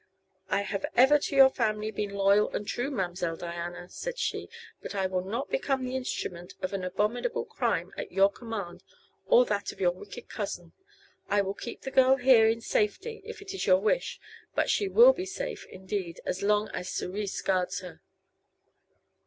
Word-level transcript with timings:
"I 0.49 0.61
have 0.63 0.83
ever 0.95 1.19
to 1.19 1.35
your 1.35 1.51
family 1.51 1.91
been 1.91 2.15
loyal 2.15 2.49
and 2.55 2.67
true, 2.67 2.89
Ma'm'selle 2.89 3.35
Diana," 3.35 3.87
said 3.87 4.17
she, 4.17 4.49
"but 4.81 4.95
I 4.95 5.05
will 5.05 5.23
not 5.23 5.51
become 5.51 5.85
the 5.85 5.95
instrument 5.95 6.55
of 6.59 6.73
an 6.73 6.83
abominable 6.83 7.45
crime 7.45 7.93
at 7.95 8.11
your 8.11 8.31
command 8.31 8.81
or 9.27 9.45
that 9.45 9.71
of 9.71 9.79
your 9.79 9.91
wicked 9.91 10.27
cousin. 10.27 10.73
I 11.29 11.41
will 11.43 11.53
keep 11.53 11.81
the 11.81 11.91
girl 11.91 12.15
here 12.15 12.47
in 12.47 12.61
safety, 12.61 13.21
if 13.25 13.43
it 13.43 13.53
is 13.53 13.67
your 13.67 13.77
wish; 13.79 14.19
but 14.55 14.71
she 14.71 14.87
will 14.87 15.13
be 15.13 15.27
safe, 15.27 15.67
indeed, 15.67 16.19
as 16.25 16.41
long 16.41 16.69
as 16.69 16.89
Cerise 16.89 17.39
guards 17.43 17.81
her." 17.81 18.01